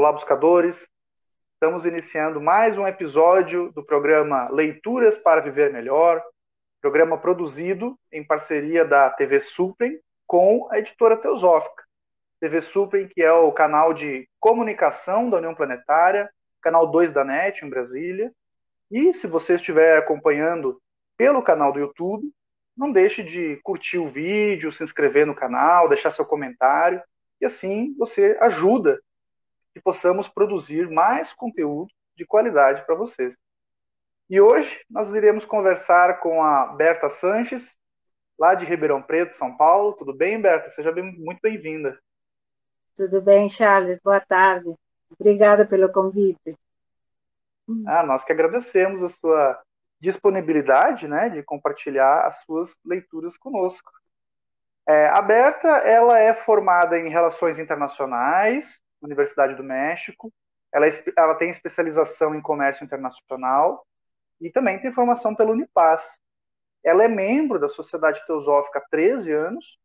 [0.00, 0.88] Olá, buscadores.
[1.52, 6.22] Estamos iniciando mais um episódio do programa Leituras para Viver Melhor,
[6.80, 11.84] programa produzido em parceria da TV Suprem com a editora Teosófica.
[12.40, 16.30] TV Suprem, que é o canal de comunicação da União Planetária,
[16.62, 18.32] canal 2 da NET em Brasília.
[18.90, 20.80] E se você estiver acompanhando
[21.14, 22.26] pelo canal do YouTube,
[22.74, 27.02] não deixe de curtir o vídeo, se inscrever no canal, deixar seu comentário,
[27.38, 28.98] e assim você ajuda
[29.72, 33.36] que possamos produzir mais conteúdo de qualidade para vocês.
[34.28, 37.76] E hoje nós iremos conversar com a Berta Sanches,
[38.38, 39.94] lá de Ribeirão Preto, São Paulo.
[39.94, 40.70] Tudo bem, Berta?
[40.70, 41.98] Seja bem, muito bem-vinda.
[42.94, 44.00] Tudo bem, Charles.
[44.00, 44.74] Boa tarde.
[45.10, 46.56] Obrigada pelo convite.
[47.86, 49.60] Ah, nós que agradecemos a sua
[50.00, 53.92] disponibilidade, né, de compartilhar as suas leituras conosco.
[54.86, 60.32] É, a Berta, ela é formada em Relações Internacionais, Universidade do México.
[60.72, 63.86] Ela, é ela tem especialização em comércio internacional
[64.40, 66.02] e também tem formação pela Unipaz.
[66.84, 69.78] Ela é membro da Sociedade Teosófica há 13 anos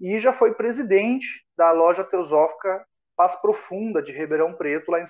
[0.00, 2.86] e já foi presidente da loja Teosófica
[3.16, 5.04] Paz Profunda de Ribeirão Preto, lá em,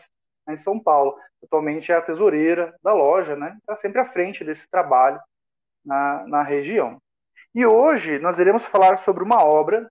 [0.46, 1.18] lá em São Paulo.
[1.42, 3.56] Atualmente é a tesoureira da loja, né?
[3.60, 5.20] Está sempre à frente desse trabalho
[5.84, 7.00] na, na região.
[7.54, 9.90] E hoje nós iremos falar sobre uma obra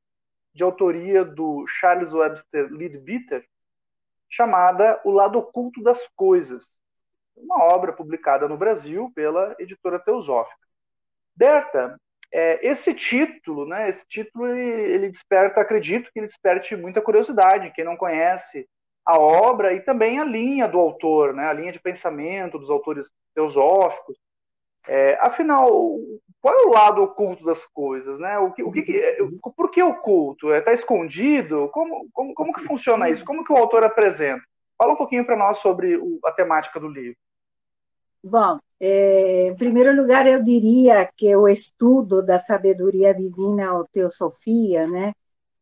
[0.56, 3.46] de autoria do Charles Webster Leadbeater,
[4.30, 6.66] chamada O Lado Oculto das Coisas,
[7.36, 10.66] uma obra publicada no Brasil pela editora Teosófica.
[11.36, 12.00] Berta,
[12.32, 17.72] é, esse título, né, esse título ele, ele, desperta, acredito que ele desperte muita curiosidade,
[17.72, 18.66] quem não conhece
[19.06, 23.08] a obra e também a linha do autor, né, a linha de pensamento dos autores
[23.34, 24.18] teosóficos.
[24.88, 25.70] É, afinal,
[26.42, 28.38] qual é o lado oculto das coisas, né?
[28.38, 29.18] O que, o que,
[29.56, 30.48] por que oculto?
[30.54, 31.70] Está é, tá escondido?
[31.74, 33.26] Como, como, como que funciona isso?
[33.26, 34.44] Como que o autor apresenta?
[34.78, 37.18] Fala um pouquinho para nós sobre o, a temática do livro.
[38.24, 44.88] Bom, é, em primeiro lugar, eu diria que o estudo da sabedoria divina ou teosofia,
[44.88, 45.14] né,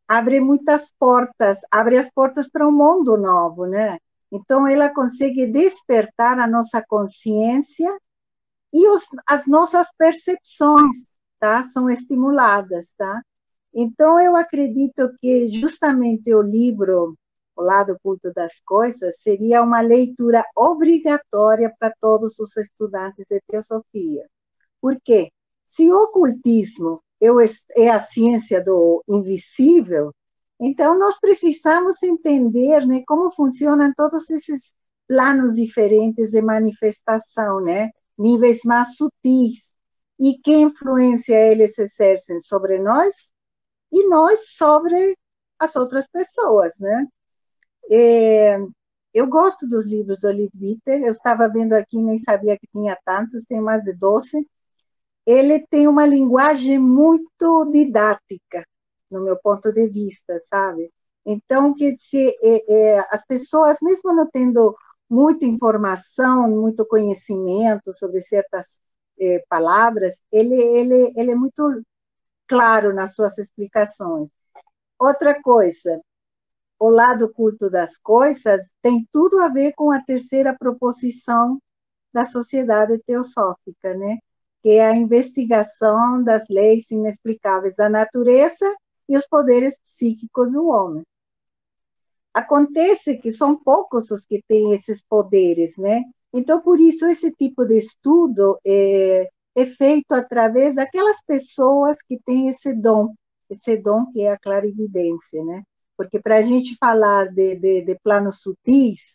[0.07, 3.97] abre muitas portas, abre as portas para um mundo novo, né?
[4.31, 7.89] Então, ela consegue despertar a nossa consciência
[8.73, 11.61] e os, as nossas percepções, tá?
[11.63, 13.21] São estimuladas, tá?
[13.73, 17.15] Então, eu acredito que justamente o livro
[17.55, 24.27] O Lado Oculto das Coisas seria uma leitura obrigatória para todos os estudantes de teosofia.
[24.81, 25.31] Por quê?
[25.65, 27.01] Se o ocultismo
[27.77, 30.11] é a ciência do invisível,
[30.59, 34.73] então nós precisamos entender né, como funcionam todos esses
[35.07, 37.91] planos diferentes de manifestação, né?
[38.17, 39.73] Níveis mais sutis,
[40.19, 43.31] e que influência eles exercem sobre nós
[43.91, 45.17] e nós sobre
[45.59, 47.07] as outras pessoas, né?
[47.91, 48.57] É,
[49.13, 53.43] eu gosto dos livros do Leadbeater, eu estava vendo aqui, nem sabia que tinha tantos,
[53.45, 54.47] tem mais de 12.
[55.25, 58.65] Ele tem uma linguagem muito didática,
[59.11, 60.91] no meu ponto de vista, sabe?
[61.25, 64.75] Então, que se, é, é, as pessoas, mesmo não tendo
[65.09, 68.81] muita informação, muito conhecimento sobre certas
[69.19, 71.83] eh, palavras, ele, ele, ele é muito
[72.47, 74.31] claro nas suas explicações.
[74.99, 76.01] Outra coisa,
[76.79, 81.59] o lado culto das coisas tem tudo a ver com a terceira proposição
[82.13, 84.19] da sociedade teosófica, né?
[84.61, 88.73] que é a investigação das leis inexplicáveis da natureza
[89.09, 91.03] e os poderes psíquicos do homem.
[92.33, 96.01] Acontece que são poucos os que têm esses poderes, né?
[96.33, 102.47] Então, por isso, esse tipo de estudo é, é feito através daquelas pessoas que têm
[102.49, 103.13] esse dom,
[103.49, 105.63] esse dom que é a clarividência, né?
[105.95, 109.13] Porque para a gente falar de, de, de planos sutis,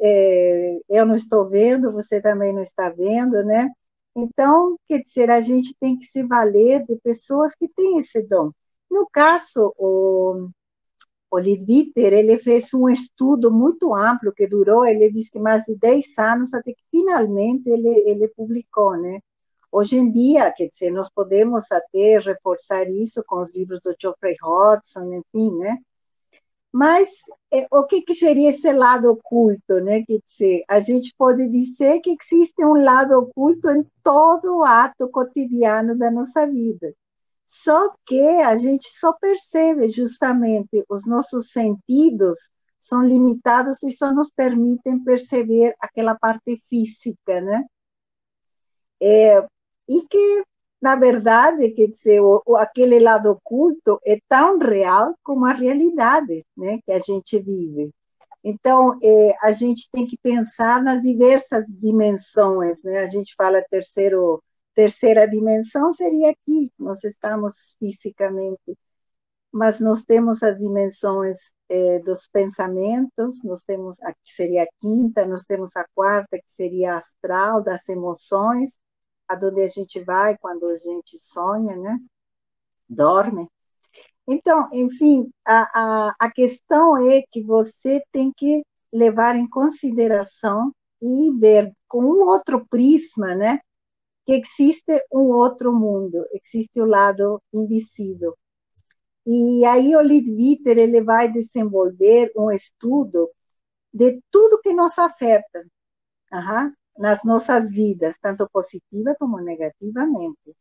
[0.00, 3.68] é, eu não estou vendo, você também não está vendo, né?
[4.16, 8.50] Então, quer dizer, a gente tem que se valer de pessoas que têm esse dom.
[8.90, 10.48] No caso, o,
[11.30, 15.76] o Lidviter, ele fez um estudo muito amplo que durou, ele disse que mais de
[15.76, 19.20] 10 anos, até que finalmente ele, ele publicou, né?
[19.70, 24.36] Hoje em dia, quer dizer, nós podemos até reforçar isso com os livros do Geoffrey
[24.42, 25.76] Hodgson, enfim, né?
[26.72, 27.08] Mas
[27.52, 30.02] é, o que, que seria esse lado oculto, né?
[30.06, 35.08] Quer dizer, a gente pode dizer que existe um lado oculto em todo o ato
[35.10, 36.94] cotidiano da nossa vida.
[37.48, 44.30] Só que a gente só percebe justamente os nossos sentidos são limitados e só nos
[44.30, 47.64] permitem perceber aquela parte física, né?
[49.00, 49.38] É,
[49.88, 50.44] e que,
[50.78, 56.78] na verdade, quer dizer, o, aquele lado oculto é tão real como a realidade né,
[56.84, 57.90] que a gente vive.
[58.44, 62.98] Então, é, a gente tem que pensar nas diversas dimensões, né?
[62.98, 64.42] A gente fala terceiro,
[64.78, 68.78] terceira dimensão seria aqui, nós estamos fisicamente,
[69.50, 75.42] mas nós temos as dimensões é, dos pensamentos, nós temos, aqui seria a quinta, nós
[75.42, 78.78] temos a quarta, que seria a astral, das emoções,
[79.26, 81.98] aonde a gente vai quando a gente sonha, né?
[82.88, 83.48] Dorme.
[84.28, 90.72] Então, enfim, a, a, a questão é que você tem que levar em consideração
[91.02, 93.58] e ver com um outro prisma, né?
[94.28, 98.36] Que existe um outro mundo, existe o lado invisível.
[99.26, 103.30] E aí o Lidwitter ele vai desenvolver um estudo
[103.92, 105.66] de tudo que nos afeta
[106.32, 110.56] uhum, nas nossas vidas, tanto positiva como negativamente.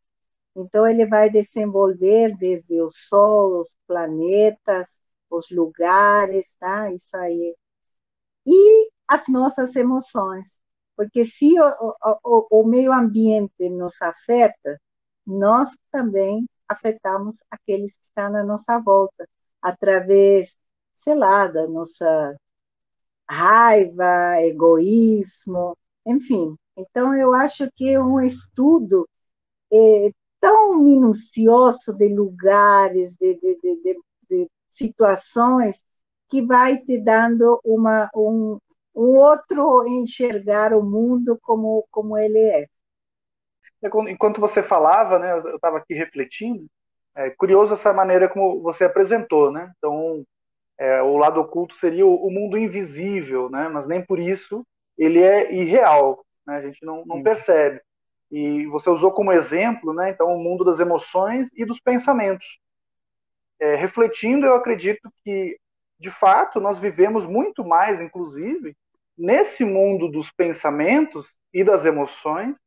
[0.55, 4.99] Então, ele vai desenvolver desde o Sol, os planetas,
[5.29, 6.91] os lugares, tá?
[6.93, 7.55] Isso aí.
[8.47, 10.59] E as nossas emoções.
[10.97, 11.95] Porque se o,
[12.25, 14.81] o, o meio ambiente nos afeta,
[15.25, 19.29] nós também afetamos aqueles que estão na nossa volta,
[19.61, 20.57] através,
[20.95, 22.35] sei lá, da nossa
[23.29, 26.55] raiva, egoísmo, enfim.
[26.75, 29.07] Então, eu acho que um estudo
[29.71, 35.83] eh, tão minucioso de lugares, de, de, de, de situações,
[36.29, 38.59] que vai te dando uma, um,
[38.97, 42.61] um outro enxergar o mundo como, como ele é.
[43.83, 46.65] é enquanto você falava, né, eu estava aqui refletindo,
[47.15, 49.71] é curioso essa maneira como você apresentou, né?
[49.77, 50.23] Então,
[50.79, 53.67] é, o lado oculto seria o, o, mundo invisível, né?
[53.69, 54.65] Mas nem por isso
[54.97, 56.57] ele é irreal, né?
[56.57, 57.81] A gente não, não percebe.
[58.31, 62.59] E você usou como exemplo, né, então, o mundo das emoções e dos pensamentos.
[63.59, 65.57] É, refletindo, eu acredito que,
[65.99, 68.75] de fato, nós vivemos muito mais, inclusive,
[69.17, 72.57] nesse mundo dos pensamentos e das emoções,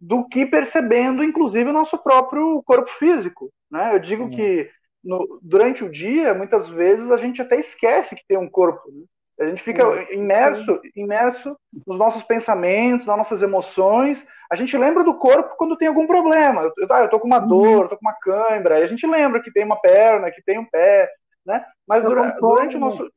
[0.00, 3.50] do que percebendo, inclusive, o nosso próprio corpo físico.
[3.70, 3.94] Né?
[3.94, 4.70] Eu digo que
[5.02, 8.82] no, durante o dia, muitas vezes, a gente até esquece que tem um corpo.
[8.90, 9.04] Né?
[9.40, 11.56] A gente fica imerso, imerso
[11.86, 14.26] nos nossos pensamentos, nas nossas emoções.
[14.50, 16.62] A gente lembra do corpo quando tem algum problema.
[16.62, 17.48] Eu, ah, eu tô com uma uhum.
[17.48, 18.78] dor, eu tô com uma cãibra.
[18.78, 21.08] A gente lembra que tem uma perna, que tem um pé,
[21.46, 21.64] né?
[21.86, 23.08] Mas durante, durante, o nosso...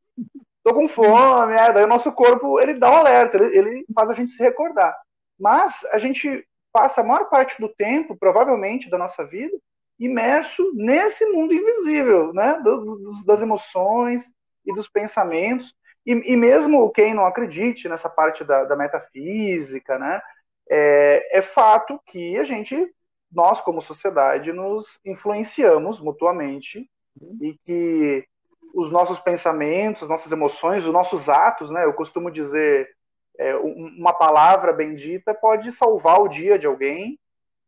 [0.63, 4.09] Tô com fome, é, daí o nosso corpo, ele dá um alerta, ele, ele faz
[4.09, 4.95] a gente se recordar.
[5.39, 9.57] Mas a gente passa a maior parte do tempo, provavelmente, da nossa vida,
[9.99, 12.61] imerso nesse mundo invisível, né?
[13.25, 14.23] das emoções
[14.65, 15.73] e dos pensamentos.
[16.05, 20.19] E, e, mesmo quem não acredite nessa parte da, da metafísica, né,
[20.69, 22.75] é, é, fato que a gente,
[23.31, 26.89] nós como sociedade, nos influenciamos mutuamente
[27.39, 28.25] e que
[28.73, 32.89] os nossos pensamentos, nossas emoções, os nossos atos, né, eu costumo dizer,
[33.37, 37.17] é, uma palavra bendita pode salvar o dia de alguém,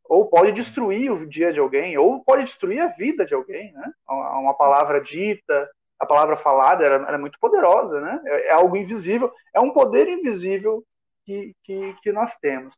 [0.05, 3.91] ou pode destruir o dia de alguém, ou pode destruir a vida de alguém, né?
[4.07, 5.69] Uma palavra dita,
[6.00, 8.22] a palavra falada era, era muito poderosa, né?
[8.25, 10.83] É, é, algo invisível, é um poder invisível
[11.25, 12.75] que, que, que nós temos.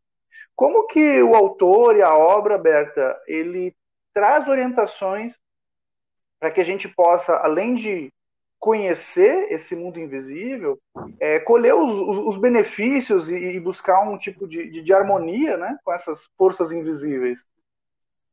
[0.55, 3.75] Como que o autor e a obra, Berta, ele
[4.13, 5.37] traz orientações
[6.39, 8.13] para que a gente possa, além de
[8.65, 10.79] conhecer esse mundo invisível,
[11.19, 15.55] é, colher os, os, os benefícios e, e, buscar um tipo de, de, de harmonia
[15.55, 17.39] né, com essas forças invisíveis?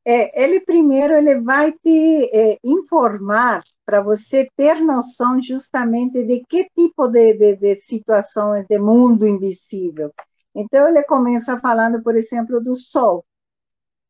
[0.06, 6.66] É, ele primeiro ele vai te é, informar para você ter noção justamente de que
[6.74, 10.14] tipo de, de, de, situações de mundo invisível.
[10.54, 13.22] Então ele começa falando, por exemplo, do Sol.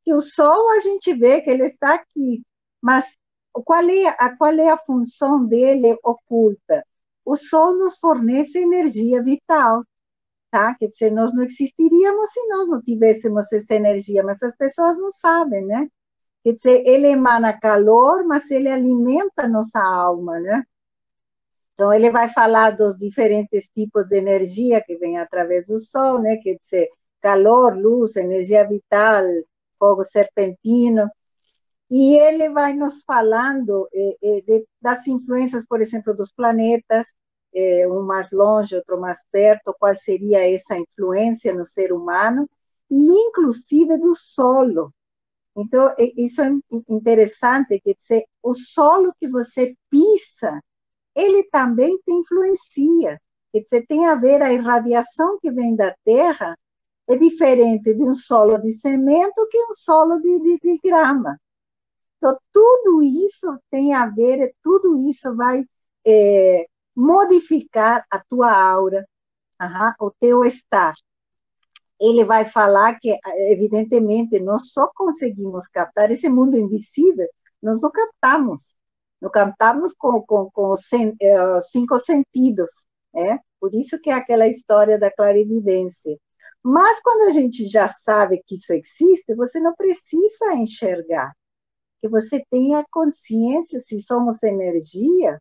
[0.05, 2.43] Que o Sol a gente vê que ele está aqui,
[2.81, 3.17] mas
[3.53, 6.85] qual é a qual é a função dele oculta?
[7.25, 9.85] O Sol nos fornece energia vital
[10.53, 10.75] tá?
[10.79, 15.11] Quer dizer, nós não existiríamos se nós não tivéssemos essa energia, mas as pessoas não
[15.11, 15.89] sabem, né?
[16.45, 20.63] Quer dizer, ele emana calor, mas ele alimenta nossa alma, né?
[21.73, 26.37] Então, ele vai falar dos diferentes tipos de energia que vem através do Sol, né?
[26.37, 26.89] Quer dizer,
[27.21, 29.25] calor, luz, energia vital,
[29.79, 31.09] fogo serpentino.
[31.95, 37.07] E ele vai nos falando eh, eh, de, das influências, por exemplo, dos planetas,
[37.55, 42.49] é, um mais longe, outro mais perto, qual seria essa influência no ser humano,
[42.91, 44.91] e inclusive do solo.
[45.55, 46.51] Então, isso é
[46.89, 50.63] interessante, quer dizer, o solo que você pisa,
[51.15, 53.21] ele também te influencia.
[53.53, 56.57] Quer dizer, tem a ver, a irradiação que vem da Terra
[57.09, 61.39] é diferente de um solo de cimento que um solo de, de, de grama.
[62.23, 65.65] Então, tudo isso tem a ver, tudo isso vai
[66.07, 69.05] é, modificar a tua aura,
[70.01, 70.95] o teu estar.
[72.01, 73.19] Ele vai falar que,
[73.51, 77.27] evidentemente, nós só conseguimos captar esse mundo invisível,
[77.61, 78.77] nós não captamos.
[79.21, 82.71] Não captamos com, com, com os eh, cinco sentidos,
[83.17, 83.39] é?
[83.59, 86.17] Por isso que é aquela história da clarividência.
[86.63, 91.33] Mas quando a gente já sabe que isso existe, você não precisa enxergar.
[92.03, 95.41] Que você tenha consciência se somos energia,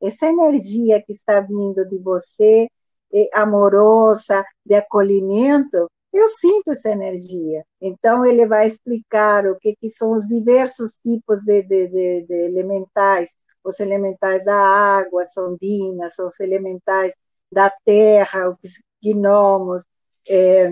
[0.00, 2.68] essa energia que está vindo de você,
[3.12, 7.64] é amorosa, de acolhimento, eu sinto essa energia.
[7.80, 12.34] Então, ele vai explicar o que, que são os diversos tipos de, de, de, de
[12.34, 17.14] elementais, os elementais da água, são dinas, os elementais
[17.50, 19.84] da terra, os gnomos,
[20.28, 20.70] é,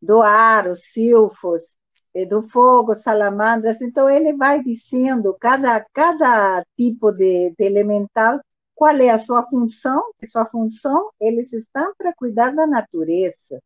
[0.00, 1.76] do ar, os silfos,
[2.24, 3.82] do fogo, salamandras.
[3.82, 8.40] Então, ele vai dizendo, cada, cada tipo de, de elemental,
[8.74, 10.02] qual é a sua função.
[10.24, 13.60] Sua função, eles estão para cuidar da natureza,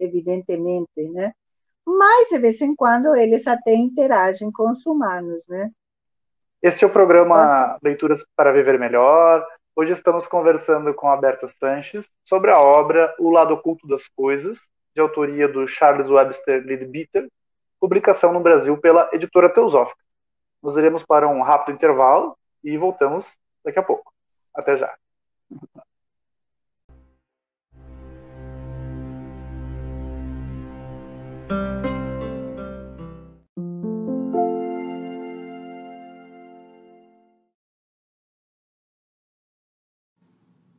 [0.00, 1.32] evidentemente, né?
[1.84, 5.70] Mas, de vez em quando, eles até interagem com os humanos, né?
[6.62, 9.44] Este é o programa Leituras para Viver Melhor.
[9.74, 14.58] Hoje estamos conversando com a Berta Sanches sobre a obra O Lado Oculto das Coisas,
[14.94, 17.28] de autoria do Charles Webster Leadbeater,
[17.82, 20.00] publicação no Brasil pela editora Teosófica.
[20.62, 23.26] Nos iremos para um rápido intervalo e voltamos
[23.64, 24.12] daqui a pouco.
[24.54, 24.94] Até já.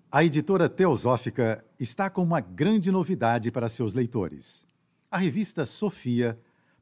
[0.10, 4.66] A editora Teosófica está com uma grande novidade para seus leitores.
[5.12, 6.40] A revista Sofia,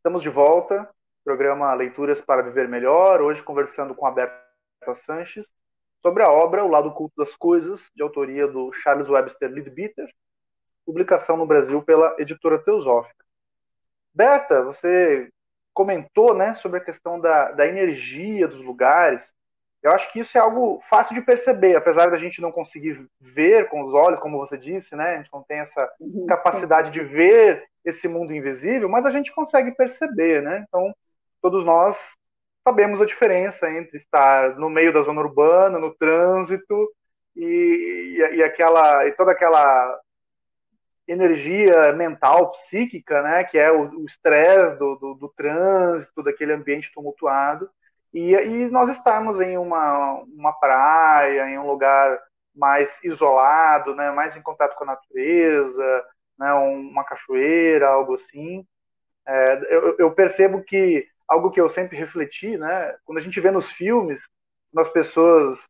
[0.00, 0.88] Estamos de volta,
[1.22, 4.40] programa Leituras para Viver Melhor, hoje conversando com a Berta
[5.04, 5.46] Sanches
[6.00, 10.08] sobre a obra O Lado Oculto das Coisas, de autoria do Charles Webster Leadbeater,
[10.86, 13.22] publicação no Brasil pela editora Teosófica.
[14.14, 15.30] Berta, você
[15.74, 19.34] comentou né, sobre a questão da, da energia dos lugares.
[19.82, 23.68] Eu acho que isso é algo fácil de perceber, apesar da gente não conseguir ver
[23.68, 25.14] com os olhos, como você disse, né?
[25.14, 26.26] A gente não tem essa isso.
[26.26, 30.64] capacidade de ver esse mundo invisível, mas a gente consegue perceber, né?
[30.68, 30.94] Então,
[31.40, 31.96] todos nós
[32.62, 36.92] sabemos a diferença entre estar no meio da zona urbana, no trânsito,
[37.34, 39.98] e, e, e aquela e toda aquela
[41.08, 47.68] energia mental, psíquica, né, que é o estresse do, do, do, trânsito, daquele ambiente tumultuado,
[48.12, 52.20] e, e nós estamos em uma, uma praia, em um lugar
[52.54, 56.04] mais isolado, né, mais em contato com a natureza,
[56.38, 58.66] né, uma cachoeira, algo assim.
[59.26, 63.50] É, eu, eu, percebo que algo que eu sempre refleti, né, quando a gente vê
[63.50, 64.22] nos filmes,
[64.76, 65.60] as pessoas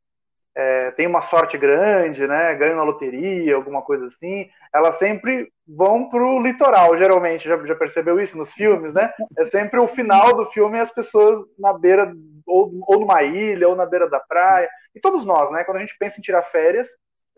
[0.57, 6.09] é, tem uma sorte grande, né, ganham na loteria, alguma coisa assim, elas sempre vão
[6.09, 9.12] para o litoral, geralmente, já, já, percebeu isso nos filmes, né?
[9.38, 12.12] É sempre o final do filme as pessoas na beira,
[12.47, 15.80] ou, ou numa ilha, ou na beira da praia, e todos nós, né, quando a
[15.80, 16.88] gente pensa em tirar férias,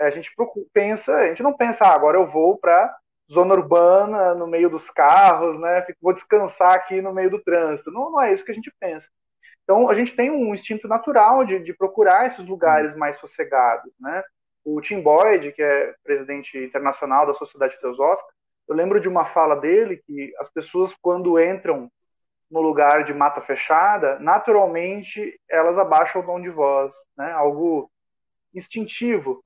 [0.00, 0.32] a gente
[0.72, 2.92] pensa, a gente não pensa, ah, agora eu vou para
[3.30, 8.10] zona urbana, no meio dos carros, né, vou descansar aqui no meio do trânsito, não,
[8.10, 9.06] não é isso que a gente pensa.
[9.72, 14.22] Então, a gente tem um instinto natural de, de procurar esses lugares mais sossegados, né?
[14.62, 18.28] O Tim Boyd, que é presidente internacional da Sociedade Teosófica,
[18.68, 21.90] eu lembro de uma fala dele que as pessoas, quando entram
[22.50, 27.32] no lugar de mata fechada, naturalmente elas abaixam o tom de voz, né?
[27.32, 27.90] Algo
[28.54, 29.40] instintivo.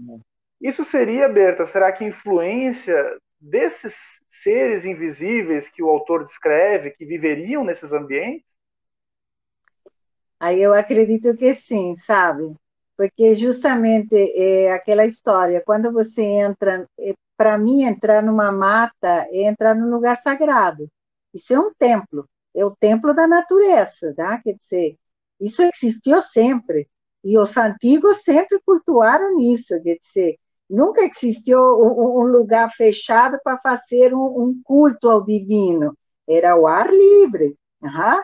[0.60, 3.94] Isso seria, Berta, será que influência desses
[4.28, 8.55] seres invisíveis que o autor descreve, que viveriam nesses ambientes?
[10.40, 12.54] Aí eu acredito que sim, sabe?
[12.96, 19.42] Porque justamente é aquela história, quando você entra, é, para mim entrar numa mata é
[19.46, 20.88] entrar num lugar sagrado.
[21.34, 24.40] Isso é um templo, é o templo da natureza, tá?
[24.42, 24.96] Quer dizer,
[25.40, 26.88] isso existiu sempre.
[27.24, 30.36] E os antigos sempre cultuaram isso, quer dizer,
[30.68, 35.96] nunca existiu um lugar fechado para fazer um, culto ao divino.
[36.28, 37.56] Era o ar livre.
[37.82, 38.22] Uhum.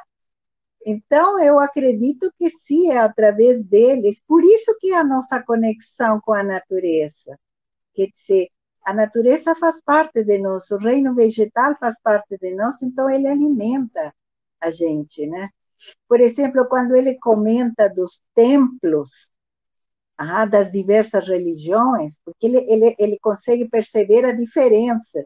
[0.85, 4.23] Então, eu acredito que sim, é através deles.
[4.27, 7.39] Por isso que a nossa conexão com a natureza.
[7.95, 8.49] Quer dizer,
[8.85, 13.29] a natureza faz parte de nós, o reino vegetal faz parte de nós, então ele
[13.29, 14.13] alimenta
[14.61, 15.51] a gente, né?
[16.09, 19.31] Por exemplo, quando ele comenta dos templos,
[20.17, 25.25] ah, das diversas religiões, porque ele, ele, ele consegue perceber a diferença.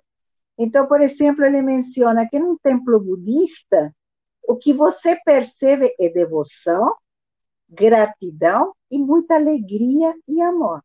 [0.58, 3.94] Então, por exemplo, ele menciona que num templo budista,
[4.48, 6.94] o que você percebe é devoção,
[7.68, 10.82] gratidão e muita alegria e amor.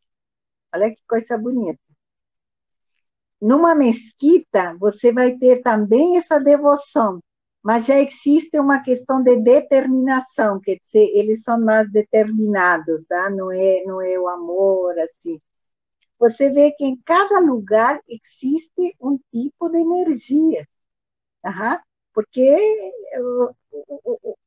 [0.73, 1.79] Olha que coisa bonita.
[3.39, 7.19] Numa mesquita, você vai ter também essa devoção,
[7.63, 13.29] mas já existe uma questão de determinação, quer dizer, eles são mais determinados, tá?
[13.29, 15.39] não, é, não é o amor, assim.
[16.19, 20.67] Você vê que em cada lugar existe um tipo de energia,
[21.43, 21.79] uhum.
[22.13, 22.93] Porque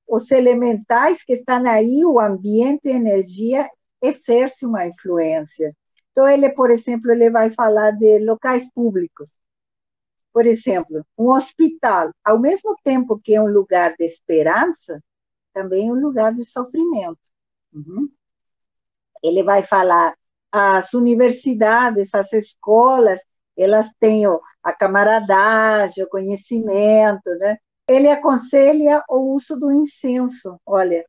[0.06, 3.68] os elementais que estão aí, o ambiente, a energia,
[4.02, 5.74] exerce uma influência.
[6.10, 9.32] Então, ele, por exemplo, ele vai falar de locais públicos.
[10.32, 15.02] Por exemplo, um hospital, ao mesmo tempo que é um lugar de esperança,
[15.52, 17.18] também é um lugar de sofrimento.
[17.72, 18.08] Uhum.
[19.22, 20.16] Ele vai falar
[20.52, 23.20] as universidades, as escolas,
[23.56, 24.24] elas têm
[24.62, 27.56] a camaradagem, o conhecimento, né?
[27.88, 30.58] Ele aconselha o uso do incenso.
[30.66, 31.04] Olha,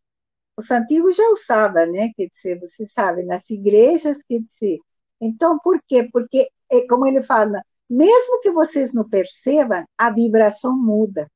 [0.57, 2.11] os antigos já usavam, né?
[2.15, 4.79] Quer dizer, você sabe, nas igrejas, quer dizer.
[5.19, 6.09] Então, por quê?
[6.11, 11.29] Porque, é como ele fala, mesmo que vocês não percebam, a vibração muda.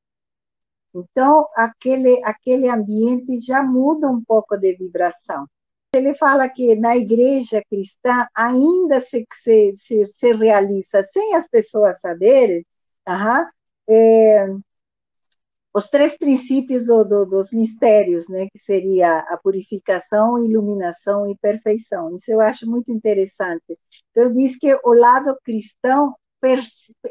[0.94, 5.46] Então, aquele, aquele ambiente já muda um pouco de vibração.
[5.92, 12.00] Ele fala que na igreja cristã ainda se, se, se, se realiza, sem as pessoas
[12.00, 12.64] saberem,
[13.08, 13.46] uh -huh,
[13.88, 14.46] é,
[15.74, 22.14] os três princípios do, do, dos mistérios, né, que seria a purificação, iluminação e perfeição.
[22.14, 23.78] Isso eu acho muito interessante.
[24.10, 26.14] Então, diz que o lado cristão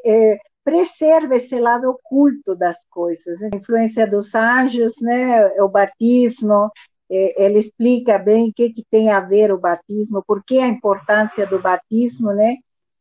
[0.05, 3.39] é, preserva esse lado oculto das coisas.
[3.39, 3.49] Né?
[3.53, 6.69] A influência dos anjos, né, o batismo,
[7.11, 10.67] é, ele explica bem o que, que tem a ver o batismo, por que a
[10.67, 12.55] importância do batismo, né?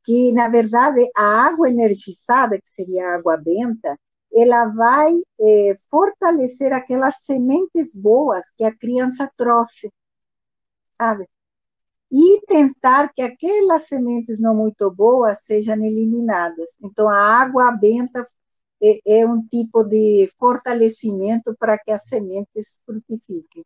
[0.04, 3.98] que, na verdade, a água energizada, que seria a água benta,
[4.32, 9.92] ela vai é, fortalecer aquelas sementes boas que a criança trouxe,
[10.98, 11.28] sabe?
[12.10, 16.70] e tentar que aquelas sementes não muito boas sejam eliminadas.
[16.82, 18.26] Então, a água benta
[18.82, 23.64] é, é um tipo de fortalecimento para que as sementes frutifiquem.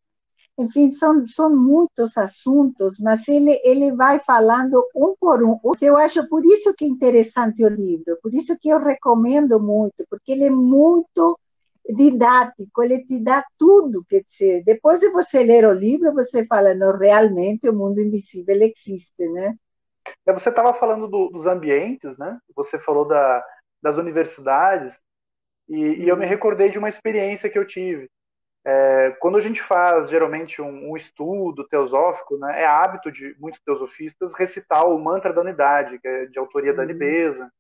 [0.59, 5.59] Enfim, são, são muitos assuntos, mas ele, ele vai falando um por um.
[5.81, 10.05] Eu acho por isso que é interessante o livro, por isso que eu recomendo muito,
[10.11, 11.39] porque ele é muito
[11.89, 16.75] didático, ele te dá tudo, quer dizer, depois de você ler o livro, você fala,
[16.75, 19.57] não, realmente o mundo invisível existe, né?
[20.27, 22.39] É, você estava falando do, dos ambientes, né?
[22.55, 23.45] Você falou da,
[23.83, 24.95] das universidades,
[25.69, 28.11] e, e, eu me recordei de uma experiência que eu tive.
[28.65, 33.61] É, quando a gente faz, geralmente, um, um, estudo teosófico, né, é hábito de muitos
[33.63, 36.89] teosofistas recitar o mantra da unidade, que é de autoria da uhum.
[36.89, 37.51] Libeza,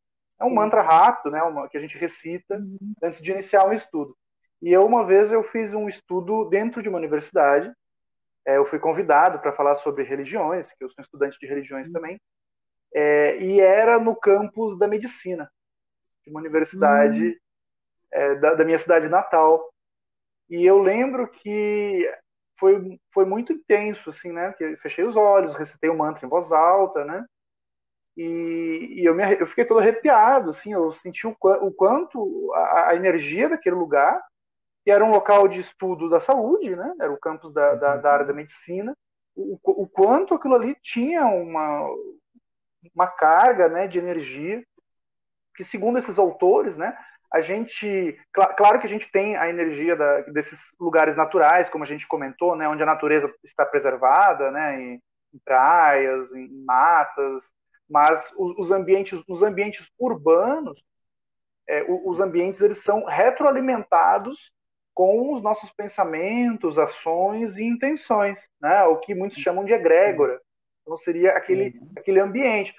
[0.40, 0.54] é um Sim.
[0.54, 2.94] mantra rápido, né, uma, que a gente recita uhum.
[3.02, 4.16] antes de iniciar um estudo.
[4.60, 7.72] E eu, uma vez, eu fiz um estudo dentro de uma universidade.
[8.46, 11.92] É, eu fui convidado para falar sobre religiões, que eu sou estudante de religiões uhum.
[11.94, 12.20] também.
[12.94, 15.50] É, e era no campus da medicina,
[16.24, 17.40] de uma universidade
[18.14, 18.40] uhum.
[18.40, 19.71] da, da minha cidade natal.
[20.52, 22.06] E eu lembro que
[22.60, 24.52] foi, foi muito intenso, assim, né?
[24.52, 27.24] Que fechei os olhos, recitei o mantra em voz alta, né?
[28.14, 32.90] E, e eu, me, eu fiquei todo arrepiado, assim, eu senti o, o quanto a,
[32.90, 34.22] a, energia daquele lugar,
[34.84, 38.12] que era um local de estudo da saúde, né, era o campus da, da, da
[38.12, 38.94] área da medicina,
[39.34, 41.88] o, o, quanto aquilo ali tinha uma,
[42.94, 44.62] uma carga né, de energia,
[45.56, 46.94] que segundo esses autores, né,
[47.32, 47.86] a gente,
[48.34, 52.06] cl claro que a gente tem a energia da, desses lugares naturais, como a gente
[52.06, 55.02] comentou, né, onde a natureza está preservada, né, em,
[55.34, 57.42] em praias, em matas,
[57.88, 60.82] mas os, ambientes, os ambientes urbanos,
[61.68, 64.52] é, os ambientes eles são retroalimentados
[64.94, 68.84] com os nossos pensamentos, ações e intenções, né?
[68.84, 70.40] O que muitos chamam de egrégora.
[70.82, 71.92] Então seria aquele, uhum.
[71.96, 72.74] aquele ambiente.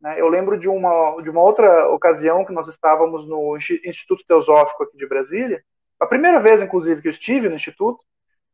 [0.00, 0.20] Né?
[0.20, 4.96] Eu lembro de uma, de uma outra ocasião que nós estávamos no Instituto Teosófico aqui
[4.96, 5.62] de Brasília,
[6.00, 8.04] a primeira vez, inclusive, que eu estive no Instituto,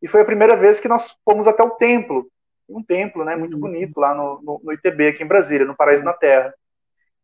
[0.01, 2.27] e foi a primeira vez que nós fomos até o templo,
[2.69, 3.61] um templo né, muito uhum.
[3.61, 6.55] bonito lá no, no, no ITB, aqui em Brasília, no Paraíso na Terra.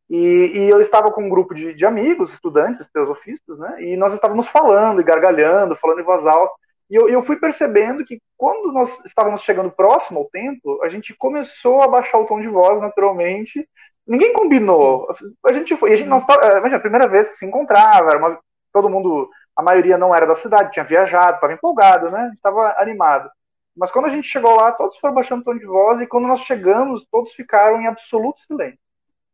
[0.09, 0.17] E,
[0.55, 3.83] e, eu estava com um grupo de, de, amigos, estudantes, teosofistas, né?
[3.85, 6.53] E nós estávamos falando e gargalhando, falando em voz alta.
[6.91, 11.15] E eu, eu, fui percebendo que quando nós estávamos chegando próximo ao templo, a gente
[11.15, 13.69] começou a baixar o tom de voz naturalmente.
[14.11, 15.07] Ninguém combinou.
[15.47, 15.93] A gente foi.
[15.93, 18.41] A gente, nós, imagina, a primeira vez que se encontrava, uma,
[18.73, 22.29] todo mundo, a maioria não era da cidade, tinha viajado, estava empolgado, né?
[22.35, 23.31] Estava animado.
[23.77, 26.27] Mas quando a gente chegou lá, todos foram baixando o tom de voz e quando
[26.27, 28.81] nós chegamos, todos ficaram em absoluto silêncio.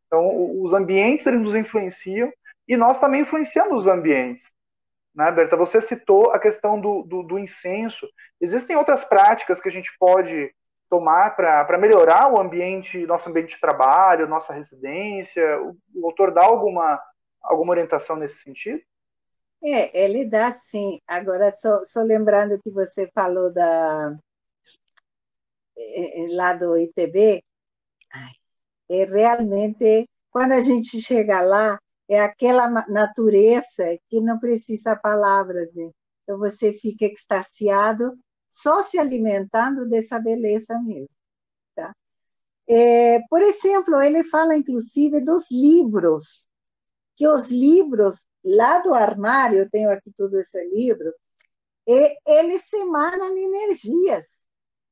[0.07, 2.31] Então, os ambientes eles nos influenciam
[2.69, 4.53] e nós também influenciamos os ambientes.
[5.15, 5.57] Né, Berta?
[5.57, 8.07] Você citou a questão do, do, do incenso.
[8.39, 10.55] Existem outras práticas que a gente pode
[10.89, 15.61] tomar para melhorar o ambiente, nosso ambiente de trabalho, nossa residência?
[15.63, 17.01] O, o autor dá alguma,
[17.43, 18.81] alguma orientação nesse sentido?
[19.65, 21.01] É, ele dá sim.
[21.07, 24.17] Agora, só, só lembrando que você falou da,
[25.79, 27.43] é, lá do ITB,
[28.89, 35.91] é realmente, quando a gente chega lá, é aquela natureza que não precisa palavras, né?
[36.23, 38.17] Então você fica extasiado
[38.49, 41.17] só se alimentando dessa beleza mesmo,
[41.75, 41.95] tá?
[42.69, 46.47] É, por exemplo, ele fala inclusive dos livros,
[47.17, 51.13] que os livros lá do armário, eu tenho aqui todo esse livro,
[51.87, 54.27] e, eles emanam energias.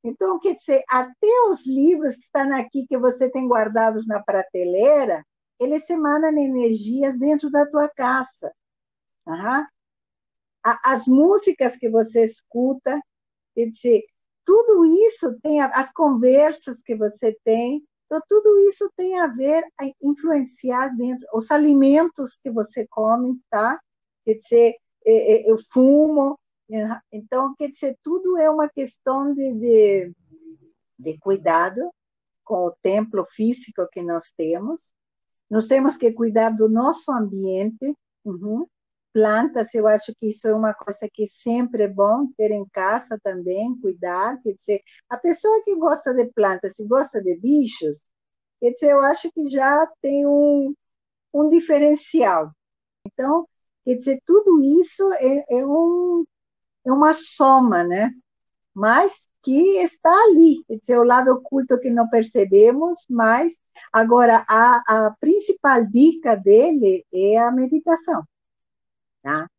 [0.03, 5.25] Então, quer dizer, até os livros que estão aqui, que você tem guardados na prateleira,
[5.59, 8.53] eles emanam energias dentro da tua casa.
[9.25, 9.65] Uhum.
[10.83, 13.01] As músicas que você escuta,
[13.55, 14.03] quer dizer,
[14.45, 19.85] tudo isso tem, as conversas que você tem, então tudo isso tem a ver, a
[20.03, 23.79] influenciar dentro, os alimentos que você come, tá?
[24.23, 26.37] Quer dizer, eu fumo,
[27.11, 30.13] então, quer dizer, tudo é uma questão de, de,
[30.97, 31.91] de cuidado
[32.43, 34.93] com o templo físico que nós temos.
[35.49, 37.95] Nós temos que cuidar do nosso ambiente.
[38.23, 38.65] Uhum.
[39.15, 43.17] Plantas, eu acho que isso é uma coisa que sempre é bom ter em casa
[43.23, 44.41] também, cuidar.
[44.41, 48.09] Quer dizer, a pessoa que gosta de plantas e gosta de bichos,
[48.59, 50.75] quer dizer, eu acho que já tem um,
[51.33, 52.51] um diferencial.
[53.07, 53.47] Então,
[53.85, 56.25] quer dizer, tudo isso é, é um
[56.85, 58.11] é uma soma, né?
[58.73, 63.53] Mas que está ali, quer dizer, o lado oculto que não percebemos, mas
[63.93, 68.23] agora a, a principal dica dele é a meditação,
[69.25, 69.49] tá?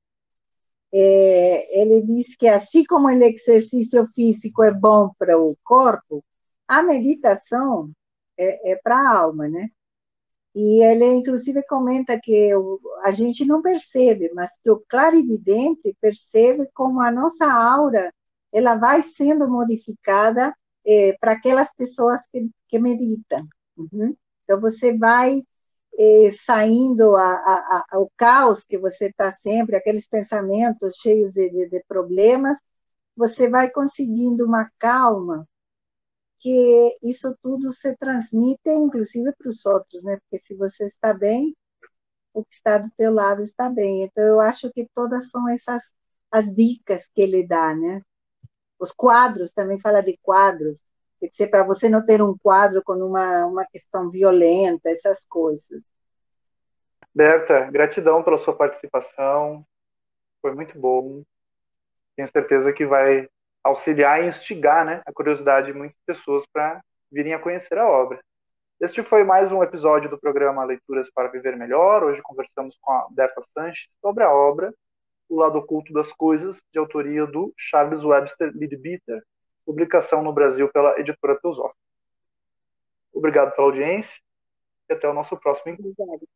[0.92, 6.24] É, ele diz que assim como o exercício físico é bom para o corpo,
[6.68, 7.90] a meditação
[8.38, 9.68] é, é para a alma, né?
[10.54, 12.50] E ele, inclusive, comenta que
[13.04, 18.12] a gente não percebe, mas que o clarividente percebe como a nossa aura
[18.52, 20.54] ela vai sendo modificada
[20.86, 23.46] é, para aquelas pessoas que, que meditam.
[23.76, 24.16] Uhum.
[24.44, 25.42] Então, você vai
[26.44, 31.84] saindo a, a, a, o caos que você está sempre, aqueles pensamentos cheios de, de
[31.88, 32.58] problemas,
[33.16, 35.46] você vai conseguindo uma calma
[36.38, 40.18] que isso tudo se transmite, inclusive, para os outros, né?
[40.18, 41.56] Porque se você está bem,
[42.34, 44.02] o que está do teu lado está bem.
[44.04, 45.94] Então, eu acho que todas são essas
[46.30, 48.02] as dicas que ele dá, né?
[48.78, 50.82] Os quadros, também fala de quadros,
[51.20, 55.84] quer dizer, para você não ter um quadro com uma, uma questão violenta, essas coisas.
[57.14, 59.64] Berta, gratidão pela sua participação,
[60.42, 61.22] foi muito bom.
[62.14, 63.28] Tenho certeza que vai
[63.64, 68.20] auxiliar e instigar né, a curiosidade de muitas pessoas para virem a conhecer a obra.
[68.78, 72.04] Este foi mais um episódio do programa Leituras para Viver Melhor.
[72.04, 74.72] Hoje conversamos com a Berta Sanches sobre a obra
[75.28, 79.22] O Lado Oculto das Coisas, de autoria do Charles Webster Leadbeater,
[79.66, 81.76] publicação no Brasil pela editora Teosófica.
[83.12, 84.16] Obrigado pela audiência
[84.88, 86.28] e até o nosso próximo encontro.